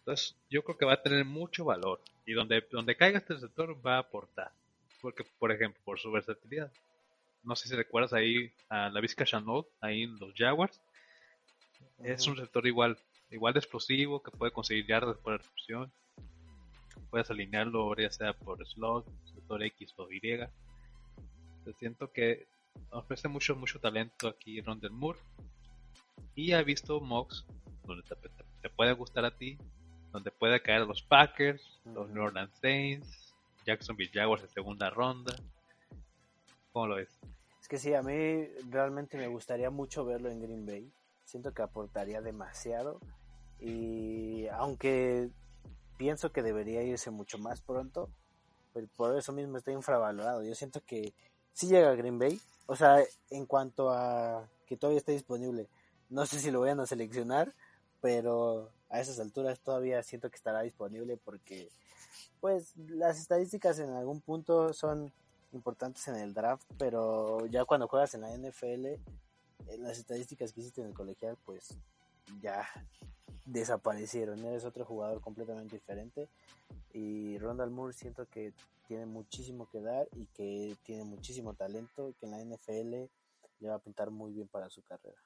[0.00, 2.00] Entonces, yo creo que va a tener mucho valor.
[2.26, 4.50] Y donde, donde caiga este receptor va a aportar.
[5.02, 6.72] Porque, por ejemplo, por su versatilidad.
[7.42, 10.80] No sé si recuerdas ahí a la Vizca Chanot, ahí en los Jaguars.
[12.04, 12.96] Es un receptor igual,
[13.30, 15.92] igual de explosivo, que puede conseguir yardas por recepción.
[17.10, 20.20] Puedes alinearlo ya sea por slot, receptor X o Y.
[21.66, 22.46] Yo siento que
[22.90, 25.18] ofrece mucho, mucho talento aquí Rondell Moore.
[26.34, 27.44] Y ha visto mocks
[27.84, 28.30] donde te, te-
[28.62, 29.58] te puede gustar a ti,
[30.12, 32.08] donde puede caer a los Packers, los.
[32.08, 33.21] New Orleans Saints,
[33.64, 35.34] Jacksonville Jaguars en segunda ronda.
[36.72, 37.18] ¿Cómo lo ves?
[37.60, 40.92] Es que sí, a mí realmente me gustaría mucho verlo en Green Bay.
[41.24, 43.00] Siento que aportaría demasiado.
[43.60, 45.30] Y aunque
[45.96, 48.10] pienso que debería irse mucho más pronto,
[48.72, 50.42] pues por eso mismo está infravalorado.
[50.42, 51.14] Yo siento que
[51.52, 52.96] si llega a Green Bay, o sea,
[53.30, 55.68] en cuanto a que todavía está disponible,
[56.08, 57.54] no sé si lo vayan a seleccionar,
[58.00, 61.70] pero a esas alturas todavía siento que estará disponible porque
[62.40, 65.12] pues las estadísticas en algún punto son
[65.52, 69.00] importantes en el draft, pero ya cuando juegas en la NFL, eh,
[69.78, 71.76] las estadísticas que hiciste en el colegial, pues
[72.40, 72.66] ya
[73.46, 74.44] desaparecieron.
[74.44, 76.28] Eres otro jugador completamente diferente.
[76.92, 78.52] Y Rondal Moore siento que
[78.86, 83.10] tiene muchísimo que dar y que tiene muchísimo talento y que en la NFL
[83.60, 85.20] le va a pintar muy bien para su carrera.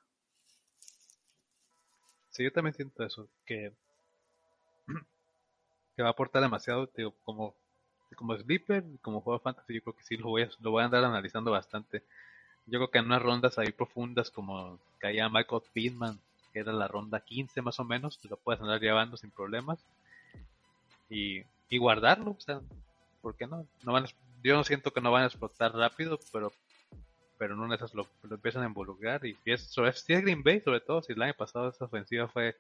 [2.30, 3.72] Sí, yo también siento eso, que,
[5.96, 6.90] que va a aportar demasiado,
[7.24, 7.54] como,
[8.16, 10.86] como sleeper, como juego fantasy, yo creo que sí lo voy a, lo voy a
[10.86, 12.04] andar analizando bastante.
[12.66, 16.20] Yo creo que en unas rondas ahí profundas, como caía Michael Pittman,
[16.52, 19.78] que era la ronda 15 más o menos, te lo puedes andar llevando sin problemas.
[21.08, 22.60] Y, y guardarlo, o sea,
[23.22, 23.66] ¿por qué no?
[23.84, 24.08] no van a-
[24.42, 26.52] yo no siento que no van a explotar rápido, pero
[27.38, 30.42] pero en una esas lo, lo empiezan a involucrar y si es, si es Green
[30.42, 32.56] Bay sobre todo si el año pasado esa ofensiva fue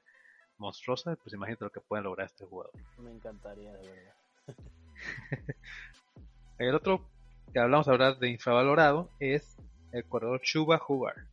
[0.58, 2.72] monstruosa pues imagínate lo que puede lograr este jugador.
[2.98, 4.14] Me encantaría, de verdad.
[6.58, 7.06] el otro
[7.52, 9.56] que hablamos ahora de infravalorado es
[9.92, 11.26] el corredor Chuba Hubbard.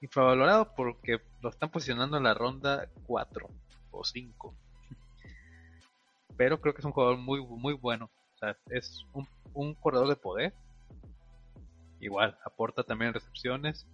[0.00, 3.48] Infravalorado porque lo están posicionando en la ronda 4
[3.90, 4.54] o 5
[6.36, 8.10] pero creo que es un jugador muy muy bueno.
[8.34, 10.54] O sea es un, un corredor de poder.
[12.00, 13.86] Igual aporta también recepciones.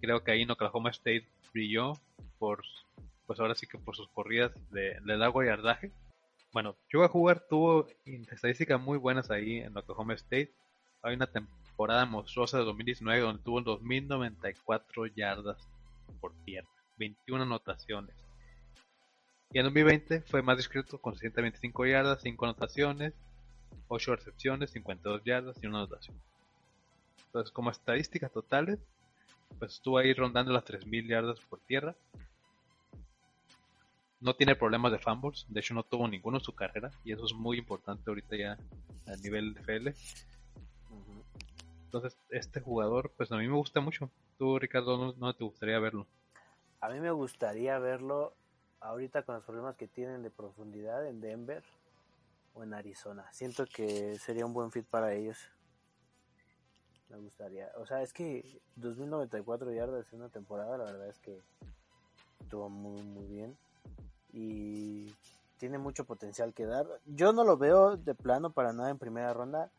[0.00, 1.94] Creo que ahí en Oklahoma State brilló
[2.40, 2.64] por
[3.26, 5.92] pues ahora sí que por sus corridas de, de largo yardaje
[6.52, 10.52] bueno Chuba Hubbard tuvo estadísticas muy buenas ahí en Oklahoma State
[11.02, 15.56] hay una temporada monstruosa de 2019 donde tuvo 2094 yardas
[16.20, 18.14] por tierra, 21 anotaciones.
[19.52, 23.14] Y en 2020 fue más discreto con 125 yardas, 5 anotaciones,
[23.88, 26.16] 8 recepciones, 52 yardas y una anotación.
[27.26, 28.78] Entonces, como estadísticas totales,
[29.58, 31.96] pues estuvo ahí rondando las 3000 yardas por tierra.
[34.20, 37.24] No tiene problemas de fumbles, de hecho no tuvo ninguno en su carrera y eso
[37.24, 38.58] es muy importante ahorita ya
[39.06, 39.94] a nivel de FL.
[41.84, 44.10] Entonces, este jugador, pues a mí me gusta mucho.
[44.38, 46.06] Tú, Ricardo, no, no te gustaría verlo.
[46.80, 48.32] A mí me gustaría verlo
[48.80, 51.64] ahorita con los problemas que tienen de profundidad en Denver
[52.54, 53.26] o en Arizona.
[53.32, 55.38] Siento que sería un buen fit para ellos.
[57.08, 57.70] Me gustaría.
[57.76, 61.40] O sea, es que 2094 yardas en una temporada, la verdad es que
[62.40, 63.56] estuvo muy, muy bien.
[64.32, 65.14] Y
[65.58, 66.86] tiene mucho potencial que dar.
[67.04, 69.70] Yo no lo veo de plano para nada en primera ronda,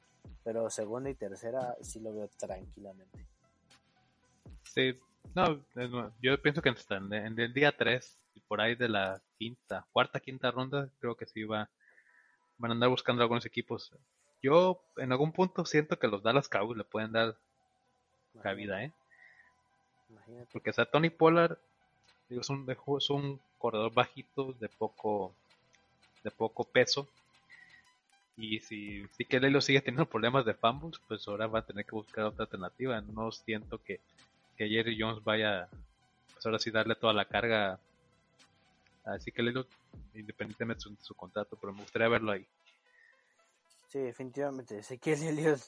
[0.44, 3.26] pero segunda y tercera sí lo veo tranquilamente.
[4.64, 4.98] Sí,
[5.34, 5.64] no,
[6.22, 10.52] yo pienso que en, en el día 3, por ahí de la quinta, cuarta, quinta
[10.52, 11.70] ronda, creo que sí va,
[12.58, 13.92] van a andar buscando algunos equipos.
[14.42, 17.38] Yo en algún punto siento que los Dallas Cowboys le pueden dar
[18.42, 18.94] cabida, ¿eh?
[20.10, 20.48] Imagínate.
[20.52, 21.58] Porque, o sea, Tony Pollard
[22.32, 25.34] digo, es, un, es un corredor bajito de poco
[26.24, 27.08] de poco peso.
[28.38, 31.92] Y si, si lo sigue teniendo problemas de fumbles, pues ahora va a tener que
[31.92, 33.02] buscar otra alternativa.
[33.02, 34.00] No siento que,
[34.58, 35.68] que Jerry Jones vaya,
[36.34, 37.80] pues ahora sí darle toda la carga
[39.36, 39.66] que Lilo,
[40.14, 42.46] independientemente de su, de su contrato, pero me gustaría verlo ahí.
[43.90, 44.80] Sí, definitivamente.
[44.80, 45.62] Ezequiel Elliott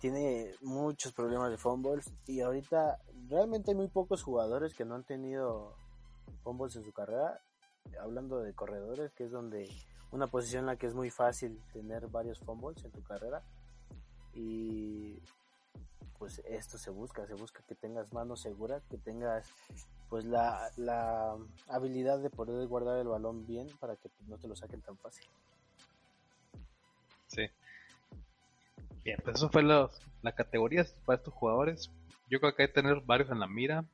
[0.00, 5.04] tiene muchos problemas de fumbles y ahorita realmente hay muy pocos jugadores que no han
[5.04, 5.76] tenido
[6.42, 7.40] fumbles en su carrera.
[8.00, 9.68] Hablando de corredores, que es donde
[10.10, 13.42] una posición en la que es muy fácil tener varios fumbles en tu carrera.
[14.34, 15.18] Y
[16.18, 19.50] pues esto se busca, se busca que tengas manos seguras, que tengas
[20.08, 21.36] pues la, la
[21.68, 25.24] habilidad de poder guardar el balón bien para que no te lo saquen tan fácil.
[27.28, 27.48] Sí.
[29.04, 29.90] Bien, pues eso fue la
[30.34, 31.90] categoría para estos jugadores.
[32.28, 33.84] Yo creo que hay que tener varios en la mira,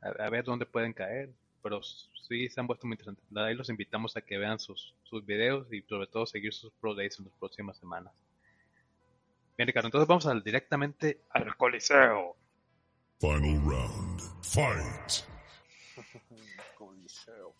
[0.00, 1.30] a, ver dónde pueden caer,
[1.64, 3.24] pero sí se han puesto muy interesantes.
[3.34, 6.94] Ahí los invitamos a que vean sus, sus videos y sobre todo seguir sus Pro
[6.94, 8.12] Days en las próximas semanas.
[9.56, 12.36] Bien, Ricardo, entonces vamos al, directamente al Coliseo.
[13.18, 14.20] Final round.
[14.42, 15.24] Fight.
[16.76, 17.54] Coliseo.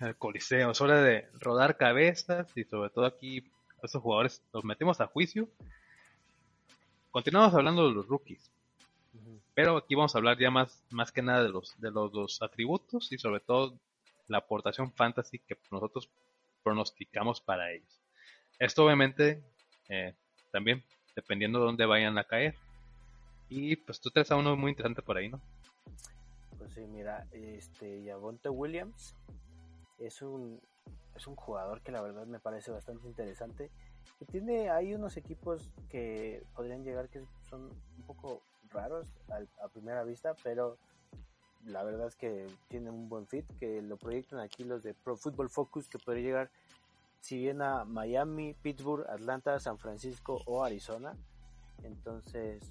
[0.00, 0.72] El Coliseo.
[0.72, 3.52] Es hora de rodar cabezas y sobre todo aquí
[3.84, 5.48] estos jugadores los metemos a juicio.
[7.12, 8.50] Continuamos hablando de los rookies.
[9.54, 12.42] Pero aquí vamos a hablar ya más, más que nada de los, de los dos
[12.42, 13.78] atributos y sobre todo
[14.26, 16.08] la aportación fantasy que nosotros
[16.62, 18.00] pronosticamos para ellos.
[18.58, 19.42] Esto obviamente
[19.88, 20.14] eh,
[20.50, 20.82] también
[21.14, 22.54] dependiendo de dónde vayan a caer.
[23.48, 25.40] Y pues tú traes a uno muy interesante por ahí, ¿no?
[26.58, 29.14] Pues sí, mira, este Yavonte Williams
[29.98, 30.60] es un
[31.14, 33.70] es un jugador que la verdad me parece bastante interesante.
[34.20, 38.42] Y tiene hay unos equipos que podrían llegar que son un poco
[38.74, 39.06] raros
[39.60, 40.76] a, primera vista, pero
[41.64, 45.16] la verdad es que tiene un buen fit, que lo proyectan aquí los de Pro
[45.16, 46.50] Football Focus, que podría llegar
[47.20, 51.16] si bien a Miami, Pittsburgh, Atlanta, San Francisco o Arizona.
[51.82, 52.62] Entonces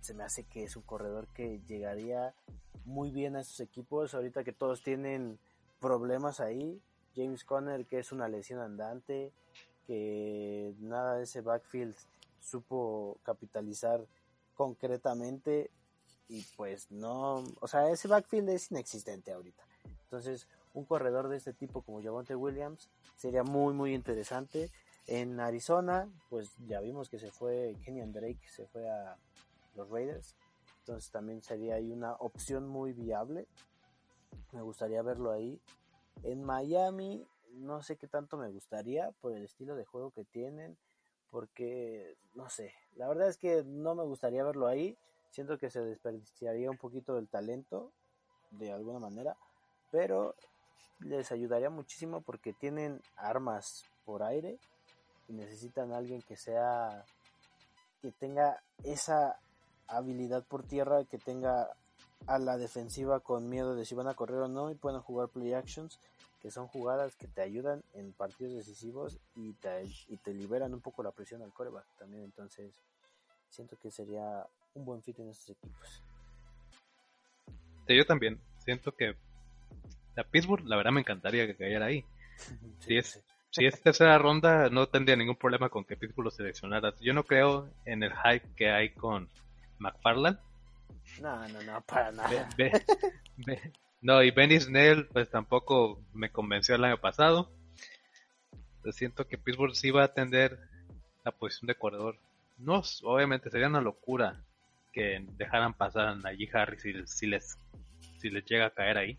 [0.00, 2.34] se me hace que es un corredor que llegaría
[2.84, 4.12] muy bien a esos equipos.
[4.14, 5.38] Ahorita que todos tienen
[5.80, 6.82] problemas ahí.
[7.16, 9.32] James Conner, que es una lesión andante,
[9.86, 11.94] que nada de ese backfield
[12.40, 14.06] supo capitalizar
[14.54, 15.70] concretamente
[16.28, 19.62] y pues no, o sea, ese backfield es inexistente ahorita.
[20.04, 24.70] Entonces, un corredor de este tipo como Javonte Williams sería muy muy interesante.
[25.06, 29.16] En Arizona, pues ya vimos que se fue Kenyan Drake, se fue a
[29.74, 30.36] los Raiders.
[30.80, 33.46] Entonces también sería ahí una opción muy viable.
[34.52, 35.60] Me gustaría verlo ahí.
[36.22, 40.76] En Miami, no sé qué tanto me gustaría por el estilo de juego que tienen.
[41.32, 44.96] Porque, no sé, la verdad es que no me gustaría verlo ahí.
[45.30, 47.90] Siento que se desperdiciaría un poquito del talento,
[48.50, 49.34] de alguna manera.
[49.90, 50.34] Pero
[51.00, 54.58] les ayudaría muchísimo porque tienen armas por aire
[55.28, 57.04] y necesitan a alguien que sea
[58.02, 59.38] que tenga esa
[59.86, 61.70] habilidad por tierra, que tenga
[62.26, 65.28] a la defensiva con miedo de si van a correr o no y puedan jugar
[65.28, 65.98] play actions,
[66.42, 70.80] que son jugadas que te ayudan en partidos decisivos y te, y te liberan un
[70.80, 72.24] poco la presión al coreback también.
[72.24, 72.82] Entonces,
[73.48, 76.02] siento que sería un buen fit en estos equipos.
[77.86, 78.40] yo también.
[78.58, 79.14] Siento que
[80.16, 82.04] a Pittsburgh, la verdad me encantaría que cayera ahí.
[82.80, 86.94] si es si es tercera ronda, no tendría ningún problema con que Pittsburgh lo seleccionara.
[87.00, 89.28] Yo no creo en el hype que hay con
[89.78, 90.38] McFarland.
[91.20, 92.48] No, no, no, para nada.
[94.02, 97.50] no, y Benny Snell, pues tampoco me convenció el año pasado.
[98.90, 100.58] siento que Pittsburgh sí va a atender
[101.24, 102.18] la posición de corredor.
[102.58, 104.42] No, obviamente sería una locura
[104.92, 107.58] que dejaran pasar a Najee Harris si les,
[108.18, 109.18] si les llega a caer ahí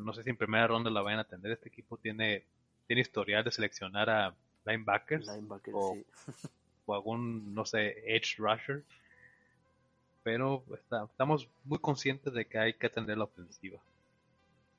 [0.00, 1.52] no sé si en primera ronda la vayan a atender.
[1.52, 2.44] Este equipo tiene,
[2.86, 4.34] tiene historial de seleccionar a
[4.64, 5.28] linebackers,
[5.72, 8.82] o, algún, no sé, edge rusher.
[10.26, 10.64] Pero
[11.08, 13.78] estamos muy conscientes de que hay que atender la ofensiva.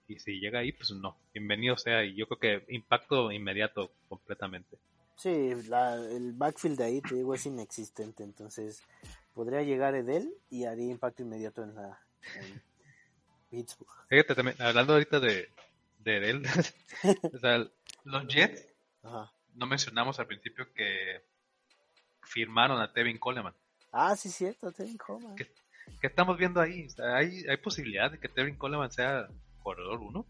[0.09, 2.03] Y si llega ahí, pues no, bienvenido sea.
[2.03, 4.77] Y yo creo que impacto inmediato completamente.
[5.15, 8.25] Sí, el backfield de ahí, te digo, es inexistente.
[8.25, 8.83] Entonces,
[9.33, 11.97] podría llegar Edel y haría impacto inmediato en la,
[14.09, 15.47] Fíjate, también, hablando ahorita de,
[15.99, 16.41] de
[17.33, 17.65] o sea,
[18.03, 18.67] los Jets,
[19.55, 21.21] no mencionamos al principio que
[22.21, 23.53] firmaron a Tevin Coleman.
[23.99, 25.35] Ah, sí, cierto, Tevin Coleman.
[25.35, 25.47] ¿Qué,
[26.03, 26.87] estamos viendo ahí?
[26.99, 29.27] ¿hay, ¿Hay posibilidad de que Tevin Coleman sea
[29.63, 30.23] corredor 1?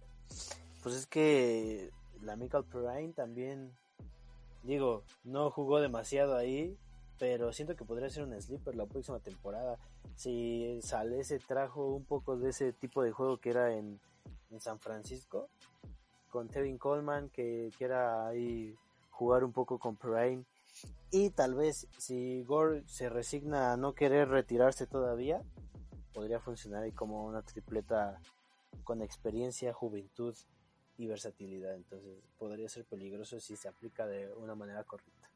[0.82, 1.90] Pues es que
[2.22, 3.74] la Michael Perrine también,
[4.64, 6.78] digo, no jugó demasiado ahí,
[7.20, 9.78] pero siento que podría ser un sleeper la próxima temporada.
[10.16, 14.00] Si sale se trajo un poco de ese tipo de juego que era en,
[14.60, 15.50] San Francisco,
[16.30, 18.74] con Tevin Coleman, que quiera ahí
[19.10, 20.46] jugar un poco con Perrine.
[21.12, 25.42] Y tal vez si Gore se resigna a no querer retirarse todavía,
[26.14, 28.20] podría funcionar ahí como una tripleta
[28.84, 30.36] con experiencia, juventud
[30.98, 31.76] y versatilidad.
[31.76, 35.30] Entonces podría ser peligroso si se aplica de una manera correcta.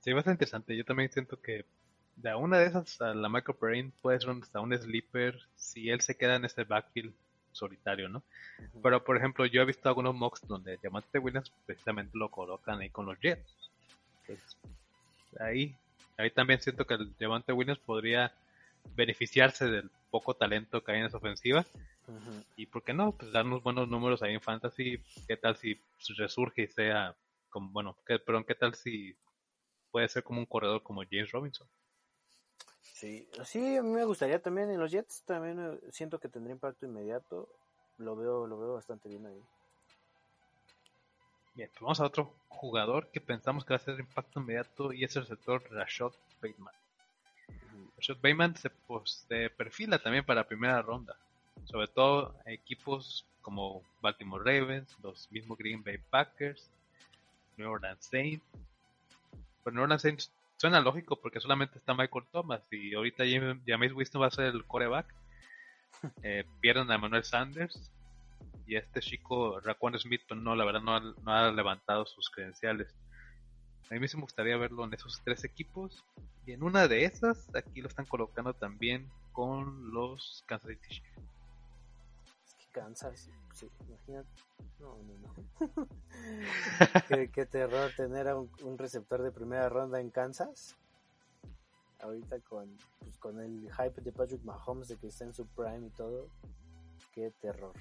[0.00, 0.76] Sí, bastante interesante.
[0.76, 1.64] Yo también siento que
[2.16, 6.00] de una de esas a la Michael Perrin puede ser hasta un sleeper si él
[6.00, 7.14] se queda en ese backfield
[7.56, 8.22] solitario, ¿no?
[8.82, 12.90] Pero por ejemplo, yo he visto algunos mocks donde Diamante Williams precisamente lo colocan ahí
[12.90, 13.56] con los Jets.
[15.40, 15.74] ahí,
[16.16, 18.32] ahí también siento que el Diamante Williams podría
[18.94, 21.64] beneficiarse del poco talento que hay en esa ofensiva.
[22.56, 25.00] Y por qué no, pues darnos buenos números ahí en Fantasy.
[25.26, 25.80] ¿Qué tal si
[26.16, 27.16] resurge y sea
[27.50, 29.16] como, bueno, ¿qué, perdón, qué tal si
[29.90, 31.66] puede ser como un corredor como James Robinson?
[32.96, 36.54] Sí, sí, a mí me gustaría también en los Jets, también eh, siento que tendría
[36.54, 37.46] impacto inmediato.
[37.98, 39.42] Lo veo, lo veo bastante bien ahí.
[41.54, 45.04] Bien, pues vamos a otro jugador que pensamos que va a ser impacto inmediato y
[45.04, 46.72] es el sector Rashad Bateman.
[47.98, 51.18] Rashad Bateman se, pues, se perfila también para primera ronda,
[51.64, 56.70] sobre todo equipos como Baltimore Ravens, los mismos Green Bay Packers,
[57.58, 58.46] New Orleans Saints.
[59.62, 63.24] Pero New Orleans Saints suena lógico porque solamente está Michael Thomas y ahorita
[63.66, 65.14] James Winston va a ser el coreback.
[66.22, 67.90] Eh, pierden a Manuel Sanders
[68.66, 72.94] y este chico Raquan Smith no, la verdad no ha, levantado sus credenciales.
[73.90, 76.04] A mí me gustaría verlo en esos tres equipos
[76.44, 81.35] y en una de esas aquí lo están colocando también con los Kansas City Chiefs.
[82.76, 84.28] Kansas, sí, imagínate.
[84.78, 85.34] No, no, no.
[87.32, 90.76] qué, terror tener a un, receptor de primera ronda en Kansas.
[92.00, 95.86] Ahorita con, pues, con el hype de Patrick Mahomes de que está en su prime
[95.86, 96.28] y todo.
[97.14, 97.72] Qué terror.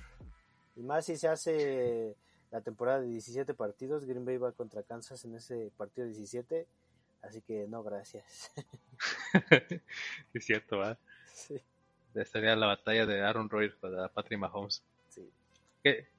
[0.77, 2.15] Y más si se hace
[2.51, 6.65] la temporada de 17 partidos, Green Bay va contra Kansas en ese partido 17.
[7.21, 8.53] Así que no, gracias.
[10.33, 10.99] es cierto, ¿verdad?
[11.33, 11.61] Sí.
[12.15, 14.81] Estaría la batalla de Aaron Rodgers para Patrick Mahomes.
[15.09, 15.29] Sí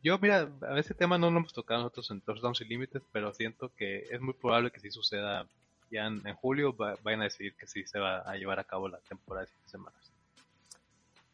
[0.02, 3.32] yo, mira, a ese tema no lo hemos tocado nosotros en Touchdowns y Límites, pero
[3.32, 5.46] siento que es muy probable que si suceda
[5.90, 8.98] ya en, julio, vayan a decidir que sí se va a llevar a cabo la
[8.98, 10.12] temporada de 7 semanas.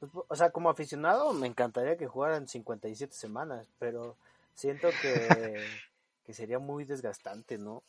[0.01, 4.17] Pues, o sea, como aficionado me encantaría que jugaran 57 semanas, pero
[4.55, 5.63] siento que,
[6.25, 7.83] que sería muy desgastante, ¿no?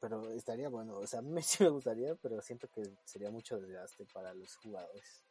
[0.00, 3.60] Pero estaría bueno, o sea, a mí sí me gustaría, pero siento que sería mucho
[3.60, 5.22] desgaste para los jugadores.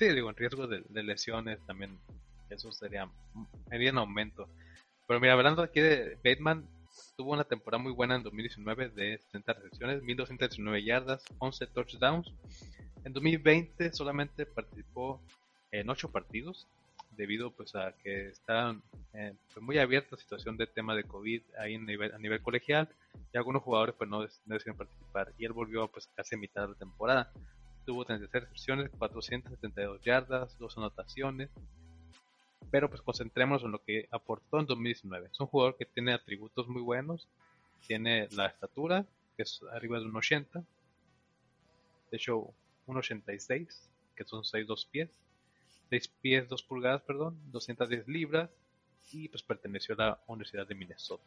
[0.00, 1.98] Sí, digo, en riesgo de lesiones también
[2.48, 3.06] eso sería,
[3.68, 4.48] sería en aumento.
[5.06, 6.66] Pero mira, hablando aquí de Bateman,
[7.18, 12.32] tuvo una temporada muy buena en 2019 de 70 recepciones, 1219 yardas, 11 touchdowns.
[13.04, 15.20] En 2020 solamente participó
[15.70, 16.66] en 8 partidos
[17.10, 18.80] debido pues a que estaban
[19.12, 22.40] eh, pues, muy abierta la situación de tema de COVID ahí a nivel, a nivel
[22.40, 22.88] colegial
[23.34, 26.68] y algunos jugadores pues no, decidieron participar y él volvió pues casi a mitad de
[26.68, 27.30] la temporada.
[27.84, 31.50] Tuvo 36 recepciones, 472 yardas, 2 anotaciones,
[32.70, 35.28] pero pues concentrémonos en lo que aportó en 2019.
[35.32, 37.26] Es un jugador que tiene atributos muy buenos,
[37.86, 40.60] tiene la estatura, que es arriba de un 80,
[42.10, 42.52] de hecho
[42.86, 45.10] un 86, que son 6 pies,
[45.88, 48.50] 6 pies 2 pulgadas, perdón, 210 libras,
[49.12, 51.24] y pues perteneció a la Universidad de Minnesota.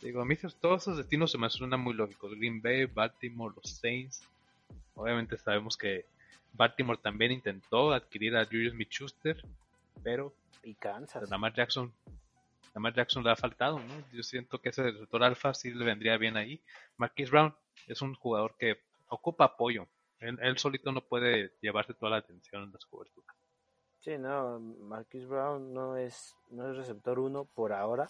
[0.00, 2.34] Digo, a mí todos esos destinos se me suenan muy lógicos.
[2.34, 4.26] Green Bay, Baltimore, los Saints.
[4.94, 6.06] Obviamente sabemos que
[6.52, 9.42] Baltimore también intentó adquirir a Julius Smith-Schuster,
[10.02, 11.28] pero y Kansas.
[11.28, 11.92] Lamar Jackson,
[12.74, 14.04] Lamar Jackson le ha faltado, ¿no?
[14.12, 16.60] Yo siento que ese receptor alfa sí le vendría bien ahí.
[16.96, 17.54] Marquis Brown
[17.86, 18.78] es un jugador que
[19.08, 19.86] ocupa apoyo.
[20.20, 23.36] Él, solito no puede llevarse toda la atención en las coberturas.
[23.98, 28.08] Sí, no, Marquis Brown no es, no es receptor uno por ahora,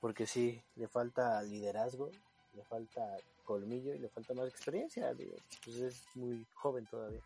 [0.00, 2.10] porque sí, le falta liderazgo,
[2.54, 5.10] le falta colmillo y le falta más experiencia.
[5.64, 7.22] pues es muy joven todavía.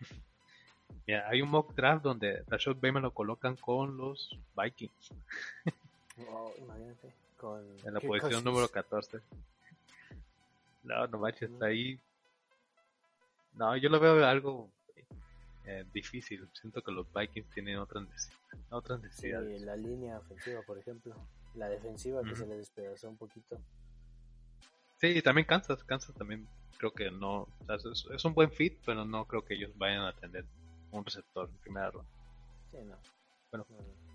[1.28, 5.12] hay un mock draft donde Rashad Bateman lo colocan con los Vikings.
[6.58, 7.12] imagínate.
[7.84, 9.20] en la posición número 14.
[10.82, 11.98] No, no manches, está ahí.
[13.54, 14.68] No, yo lo veo algo
[15.66, 16.48] eh, difícil.
[16.52, 18.60] Siento que los Vikings tienen otras necesidades.
[18.70, 19.62] Otras necesidades.
[19.62, 21.14] la línea ofensiva, por ejemplo.
[21.54, 23.58] La defensiva que se le despedazó un poquito.
[24.96, 25.82] Sí, también Kansas.
[25.84, 26.46] Kansas también
[26.78, 27.48] creo que no.
[27.68, 30.44] es, un buen fit, pero no creo que ellos vayan a atender
[30.90, 32.10] un receptor en primera ronda.
[32.70, 32.96] Sí, no.
[33.50, 33.66] Bueno,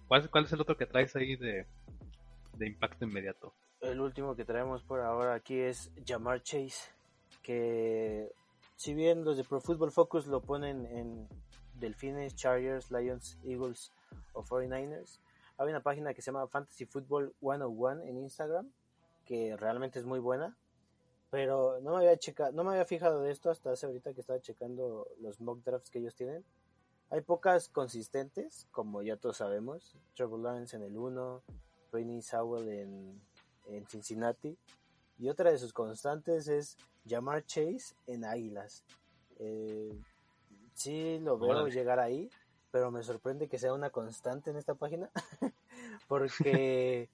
[0.08, 1.66] ¿cuál, ¿cuál, es el otro que traes ahí de,
[2.58, 3.54] de impacto inmediato?
[3.82, 6.92] El último que traemos por ahora aquí es Jamar Chase,
[7.42, 8.30] que
[8.76, 11.28] si bien los de Pro Football Focus lo ponen en
[11.76, 13.92] Delfines, Chargers, Lions, Eagles
[14.34, 15.20] o 49ers,
[15.58, 18.70] hay una página que se llama Fantasy Football 101 en Instagram,
[19.26, 20.56] que realmente es muy buena
[21.30, 24.22] pero no me había checado, no me había fijado de esto hasta hace ahorita que
[24.22, 26.44] estaba checando los mock drafts que ellos tienen.
[27.12, 29.96] Hay pocas consistentes, como ya todos sabemos.
[30.16, 31.44] Trevor Lawrence en el 1,
[31.92, 33.22] Rainy Sowell en
[33.70, 34.58] en Cincinnati.
[35.18, 36.78] Y otra de sus constantes es
[37.08, 38.84] Jamar Chase en Águilas.
[39.38, 39.98] Eh,
[40.74, 42.30] sí lo veo llegar ahí,
[42.72, 45.10] pero me sorprende que sea una constante en esta página.
[46.08, 47.10] porque,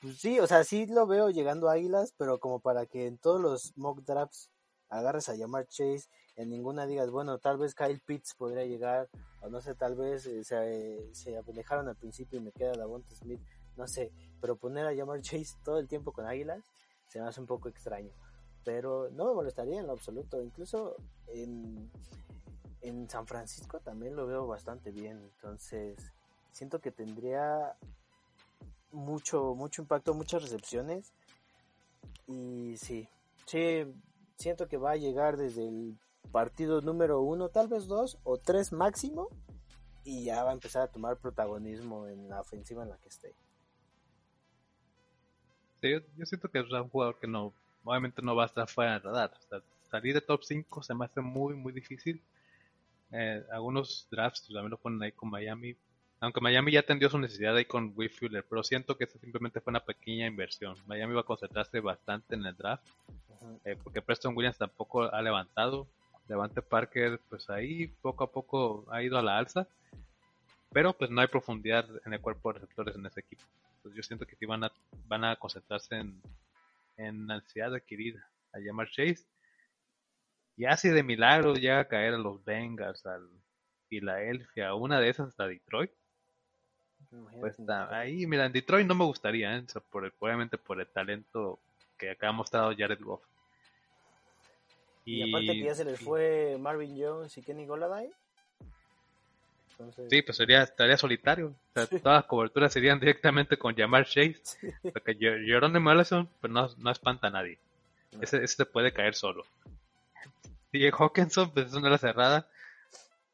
[0.00, 3.18] pues sí, o sea, sí lo veo llegando a Águilas, pero como para que en
[3.18, 4.50] todos los mock drafts
[4.88, 9.08] agarres a Jamar Chase, en ninguna digas, bueno, tal vez Kyle Pitts podría llegar,
[9.42, 13.14] o no sé, tal vez eh, se, se alejaron al principio y me queda Davonta
[13.14, 13.40] Smith,
[13.76, 16.64] no sé, pero poner a Jamar Chase todo el tiempo con Águilas
[17.08, 18.10] se me hace un poco extraño.
[18.64, 20.42] Pero no me molestaría en lo absoluto.
[20.42, 20.96] Incluso
[21.28, 21.90] en,
[22.82, 25.18] en San Francisco también lo veo bastante bien.
[25.18, 25.96] Entonces,
[26.52, 27.76] siento que tendría
[28.92, 31.12] mucho, mucho impacto, muchas recepciones.
[32.26, 33.08] Y sí,
[33.46, 33.84] sí,
[34.36, 35.98] siento que va a llegar desde el
[36.30, 39.28] partido número uno, tal vez dos o tres máximo.
[40.04, 43.34] Y ya va a empezar a tomar protagonismo en la ofensiva en la que esté.
[45.80, 47.52] Sí, yo, siento que es un jugador que no,
[47.84, 49.32] obviamente no va a estar fuera del radar.
[49.90, 52.22] salir de top 5 se me hace muy, muy difícil.
[53.12, 55.76] Eh, algunos drafts también lo ponen ahí con Miami.
[56.20, 58.10] Aunque Miami ya atendió su necesidad ahí con Will
[58.48, 60.76] pero siento que eso simplemente fue una pequeña inversión.
[60.86, 62.84] Miami va a concentrarse bastante en el draft,
[63.64, 65.86] eh, porque Preston Williams tampoco ha levantado.
[66.28, 69.66] Levante Parker, pues ahí poco a poco ha ido a la alza,
[70.72, 73.44] pero pues no hay profundidad en el cuerpo de receptores en ese equipo.
[73.76, 74.72] Entonces yo siento que sí van a,
[75.06, 76.20] van a concentrarse en,
[76.98, 78.20] en la necesidad de adquirir
[78.52, 79.24] a llamar Chase.
[80.56, 83.28] Y así de milagro llega a caer a los Bengals, al
[83.88, 85.92] Philadelphia, una de esas hasta Detroit.
[87.40, 89.64] Pues está ahí, mira, en Detroit no me gustaría, ¿eh?
[89.90, 91.58] por obviamente por el talento
[91.96, 93.22] que acá ha mostrado Jared Goff.
[95.04, 98.10] Y, aparte que ya se les fue Marvin Jones y Kenny Goladay.
[100.10, 101.54] Sí, pues sería, estaría solitario.
[101.72, 104.42] Todas las coberturas serían directamente con llamar Chase.
[104.82, 107.58] Porque Jerónimo Allison pues no, no espanta a nadie.
[108.20, 109.44] Ese, ese se puede caer solo.
[110.72, 112.48] Y Hawkinson, pues es una la cerrada.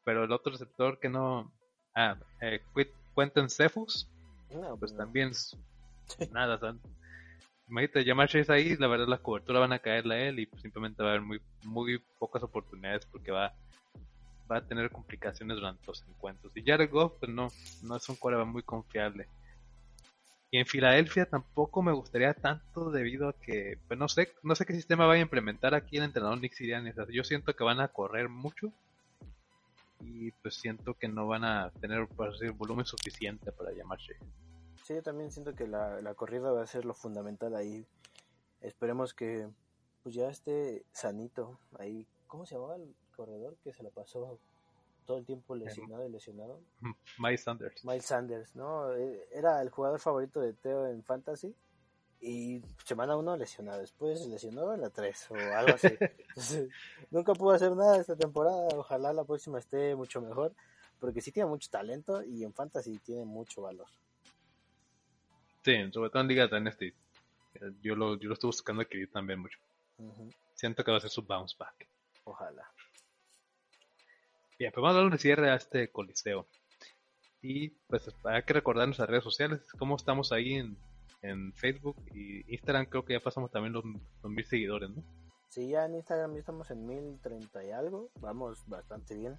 [0.04, 1.50] Pero el otro receptor que no.
[1.94, 2.60] Ah, eh,
[3.14, 4.08] Quentin Cephus.
[4.78, 5.32] pues también.
[6.32, 6.80] Nada, ¿sabes?
[7.68, 11.02] Imagínate, llamar Chase ahí, la verdad las coberturas van a caerle a él y simplemente
[11.02, 13.54] va a haber muy, muy pocas oportunidades porque va,
[14.50, 16.52] va a tener complicaciones durante los encuentros.
[16.54, 17.48] Y Jared Goff, pues no,
[17.82, 19.28] no es un coreback muy confiable.
[20.50, 24.66] Y en Filadelfia tampoco me gustaría tanto debido a que, pues no sé, no sé
[24.66, 26.92] qué sistema va a implementar aquí el entrenador Nick Sirianni.
[27.10, 28.72] yo siento que van a correr mucho
[30.00, 32.06] y pues siento que no van a tener
[32.56, 34.14] volumen suficiente para llamarse.
[34.82, 37.86] Sí, yo también siento que la, la corrida va a ser lo fundamental ahí.
[38.60, 39.48] Esperemos que
[40.02, 42.06] pues ya esté sanito ahí.
[42.26, 44.38] ¿Cómo se llamaba el corredor que se la pasó
[45.06, 46.60] todo el tiempo lesionado y lesionado?
[47.18, 47.84] Miles Sanders.
[47.84, 48.92] Miles Sanders, ¿no?
[48.94, 51.54] E, era el jugador favorito de Teo en Fantasy
[52.24, 55.88] y semana uno lesionado, después lesionó en la 3 o algo así.
[57.10, 60.54] nunca pudo hacer nada esta temporada, ojalá la próxima esté mucho mejor,
[60.98, 63.86] porque sí tiene mucho talento y en Fantasy tiene mucho valor.
[65.62, 66.94] Sí, sobre todo en Liga Dynasty.
[67.82, 69.58] Yo lo, yo lo estoy buscando adquirir también mucho.
[70.54, 71.86] Siento que va a ser su bounce back.
[72.24, 72.70] Ojalá.
[74.58, 76.46] Bien, pues vamos a dar un cierre a este coliseo.
[77.42, 80.78] Y pues hay que recordar nuestras redes sociales, cómo estamos ahí en,
[81.24, 85.02] en Facebook y Instagram, creo que ya pasamos también los, mil seguidores, ¿no?
[85.48, 89.36] Sí, ya en Instagram ya estamos en mil treinta y algo, vamos bastante bien.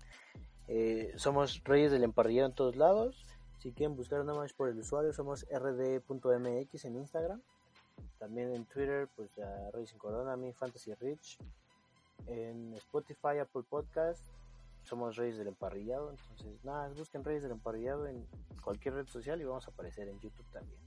[0.68, 3.26] Eh, somos Reyes del Emparrillero en todos lados.
[3.60, 7.42] Si quieren buscar nada más por el usuario, somos rd.mx en Instagram.
[8.18, 11.38] También en Twitter, pues ya Reyes en Corona, mi Fantasy Rich.
[12.28, 14.26] En Spotify, Apple Podcast,
[14.84, 16.10] somos Reyes del Emparrillado.
[16.10, 18.26] Entonces, nada, busquen Reyes del Emparrillado en
[18.64, 20.85] cualquier red social y vamos a aparecer en YouTube también.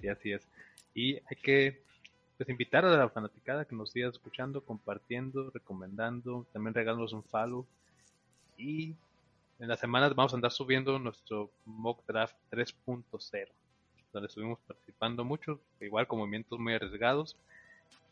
[0.00, 0.42] Sí, así es.
[0.94, 1.82] Y hay que
[2.36, 7.66] pues, invitar a la fanaticada que nos siga escuchando, compartiendo, recomendando, también regalándonos un follow.
[8.56, 8.94] Y
[9.58, 13.48] en las semanas vamos a andar subiendo nuestro mock draft 3.0,
[14.12, 17.36] donde estuvimos participando mucho, igual con movimientos muy arriesgados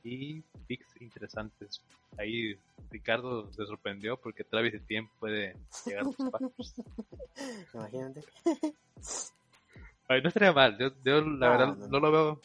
[0.05, 1.81] y picks interesantes.
[2.19, 2.59] Ahí
[2.91, 5.57] Ricardo se sorprendió porque Travis Etienne puede
[5.87, 6.75] llegar a los Packers.
[7.75, 8.23] Imagínate.
[10.09, 12.41] Ay, no estaría mal, yo, la verdad no, lo veo,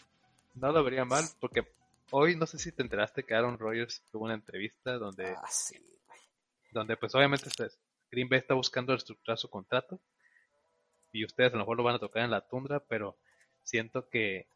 [0.55, 1.67] no lo vería mal porque
[2.11, 5.43] hoy no sé si te enteraste que Aaron Rodgers tuvo una entrevista donde, ah,
[6.71, 7.49] donde pues obviamente
[8.11, 9.99] Green Bay está buscando reestructurar su contrato
[11.11, 13.17] y ustedes a lo mejor lo van a tocar en la tundra, pero
[13.63, 14.47] siento que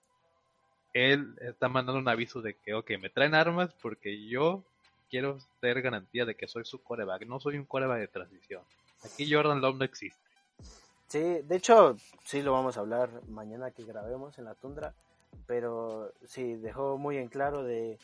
[0.94, 4.64] él está mandando un aviso de que, ok, me traen armas porque yo
[5.10, 8.64] quiero tener garantía de que soy su coreback, no soy un coreback de transición.
[9.04, 10.31] Aquí Jordan Love no existe.
[11.12, 14.96] Sí, de hecho, sí lo vamos a hablar mañana que grabemos en la tundra,
[15.46, 18.00] pero sí, dejó muy en claro de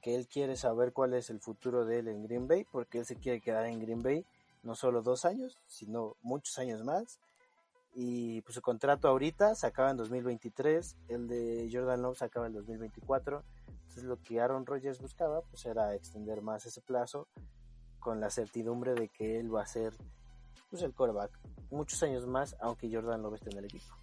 [0.00, 3.04] que él quiere saber cuál es el futuro de él en Green Bay, porque él
[3.04, 4.24] se quiere quedar en Green Bay
[4.62, 7.18] no solo dos años, sino muchos años más.
[7.96, 12.46] Y pues su contrato ahorita se acaba en 2023, el de Jordan Love se acaba
[12.46, 13.42] en 2024.
[13.66, 17.26] Entonces lo que Aaron Rodgers buscaba pues era extender más ese plazo
[17.98, 19.94] con la certidumbre de que él va a ser
[20.72, 21.38] pues el quarterback
[21.70, 23.94] muchos años más, aunque Jordan Love esté en el equipo.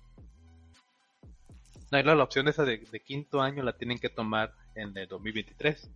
[1.92, 5.90] No, la opción esa de, quinto año la tienen que tomar en el 2023.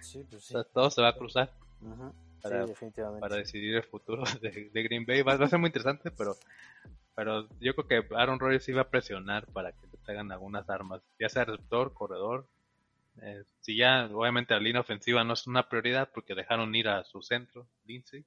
[0.00, 0.54] Sí, pues sí.
[0.72, 1.52] todo se va a cruzar.
[2.42, 3.20] para, sí, definitivamente.
[3.20, 5.22] para decidir el futuro de, Green Bay.
[5.22, 6.36] Va, a ser muy interesante, pero
[7.14, 11.00] pero yo creo que Aaron Rodgers iba a presionar para que le traigan algunas armas,
[11.20, 12.48] ya sea receptor, corredor.
[13.22, 17.04] Eh, si ya, obviamente, la línea ofensiva no es una prioridad porque dejaron ir a
[17.04, 18.24] su centro, Lindsay.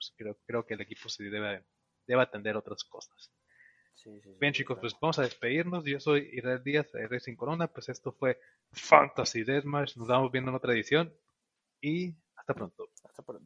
[0.00, 1.62] Pues creo, creo que el equipo se debe,
[2.06, 3.30] debe atender otras cosas.
[4.40, 5.84] Bien chicos, pues vamos a despedirnos.
[5.84, 7.66] Yo soy Israel Díaz de Racing Corona.
[7.66, 8.40] Pues esto fue
[8.72, 9.96] Fantasy Deathmatch.
[9.96, 11.12] Nos vamos viendo en otra edición.
[11.82, 12.88] Y hasta pronto.
[13.04, 13.44] Hasta pronto.